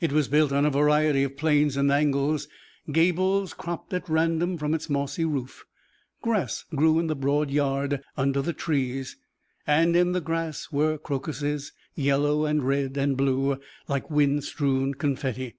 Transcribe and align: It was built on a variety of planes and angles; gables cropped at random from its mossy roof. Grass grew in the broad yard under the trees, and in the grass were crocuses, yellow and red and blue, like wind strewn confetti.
It 0.00 0.10
was 0.10 0.26
built 0.26 0.50
on 0.50 0.66
a 0.66 0.70
variety 0.70 1.22
of 1.22 1.36
planes 1.36 1.76
and 1.76 1.92
angles; 1.92 2.48
gables 2.90 3.54
cropped 3.54 3.94
at 3.94 4.08
random 4.08 4.58
from 4.58 4.74
its 4.74 4.90
mossy 4.90 5.24
roof. 5.24 5.64
Grass 6.22 6.64
grew 6.74 6.98
in 6.98 7.06
the 7.06 7.14
broad 7.14 7.52
yard 7.52 8.00
under 8.16 8.42
the 8.42 8.52
trees, 8.52 9.16
and 9.68 9.94
in 9.94 10.10
the 10.10 10.20
grass 10.20 10.72
were 10.72 10.98
crocuses, 10.98 11.72
yellow 11.94 12.44
and 12.46 12.64
red 12.64 12.96
and 12.96 13.16
blue, 13.16 13.60
like 13.86 14.10
wind 14.10 14.42
strewn 14.42 14.92
confetti. 14.94 15.54